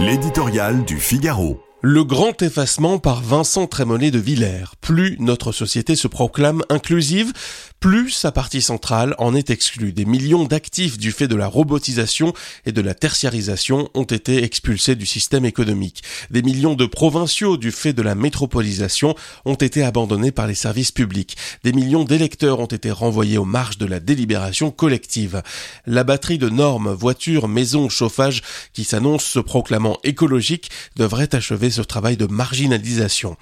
[0.00, 1.60] L'éditorial du Figaro.
[1.82, 4.76] Le grand effacement par Vincent Trémollet de Villers.
[4.80, 7.32] Plus notre société se proclame inclusive,
[7.80, 9.92] plus sa partie centrale en est exclue.
[9.92, 12.32] Des millions d'actifs du fait de la robotisation
[12.66, 16.02] et de la tertiarisation ont été expulsés du système économique.
[16.30, 19.14] Des millions de provinciaux du fait de la métropolisation
[19.44, 21.36] ont été abandonnés par les services publics.
[21.62, 25.42] Des millions d'électeurs ont été renvoyés aux marges de la délibération collective.
[25.86, 28.42] La batterie de normes, voitures, maisons, chauffage
[28.72, 33.36] qui s'annonce se proclamant écologique devrait achever ce travail de marginalisation.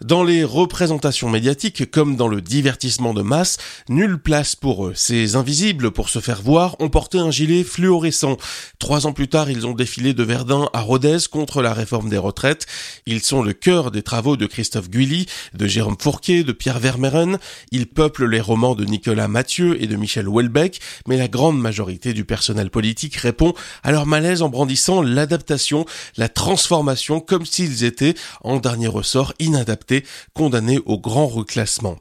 [0.00, 4.92] Dans les représentations médiatiques, comme dans le divertissement de masse, nulle place pour eux.
[4.94, 8.36] Ces invisibles, pour se faire voir, ont porté un gilet fluorescent.
[8.78, 12.18] Trois ans plus tard, ils ont défilé de Verdun à Rodez contre la réforme des
[12.18, 12.66] retraites.
[13.06, 17.38] Ils sont le cœur des travaux de Christophe Guilly, de Jérôme Fourquet, de Pierre Vermeren.
[17.70, 22.12] Ils peuplent les romans de Nicolas Mathieu et de Michel Houellebecq, mais la grande majorité
[22.12, 25.84] du personnel politique répond à leur malaise en brandissant l'adaptation,
[26.16, 31.96] la transformation, comme s'ils ils étaient, en dernier ressort, inadaptés, condamnés au grand reclassement.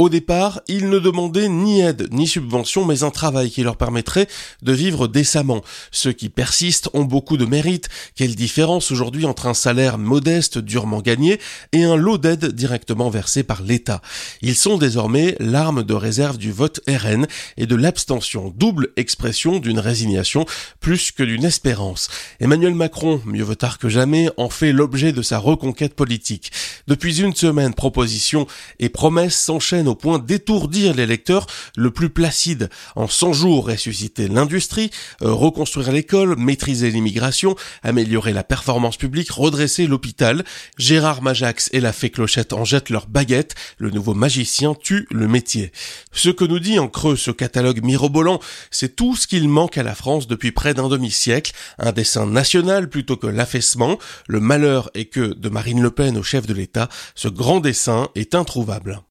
[0.00, 4.28] Au départ, ils ne demandaient ni aide ni subvention, mais un travail qui leur permettrait
[4.62, 5.60] de vivre décemment.
[5.90, 7.90] Ceux qui persistent ont beaucoup de mérite.
[8.14, 11.38] Quelle différence aujourd'hui entre un salaire modeste durement gagné
[11.72, 14.00] et un lot d'aide directement versé par l'État?
[14.40, 17.26] Ils sont désormais l'arme de réserve du vote RN
[17.58, 20.46] et de l'abstention, double expression d'une résignation
[20.80, 22.08] plus que d'une espérance.
[22.40, 26.52] Emmanuel Macron, mieux vaut tard que jamais, en fait l'objet de sa reconquête politique.
[26.88, 28.46] Depuis une semaine, propositions
[28.78, 31.46] et promesses s'enchaînent au point d'étourdir les lecteurs
[31.76, 32.70] le plus placide.
[32.96, 34.90] En 100 jours, ressusciter l'industrie,
[35.22, 40.44] euh, reconstruire l'école, maîtriser l'immigration, améliorer la performance publique, redresser l'hôpital.
[40.78, 43.54] Gérard Majax et la fée Clochette en jettent leur baguette.
[43.78, 45.72] Le nouveau magicien tue le métier.
[46.12, 49.82] Ce que nous dit en creux ce catalogue mirobolant, c'est tout ce qu'il manque à
[49.82, 51.52] la France depuis près d'un demi-siècle.
[51.78, 53.98] Un dessin national plutôt que l'affaissement.
[54.28, 58.08] Le malheur est que, de Marine Le Pen au chef de l'État, ce grand dessin
[58.14, 58.98] est introuvable.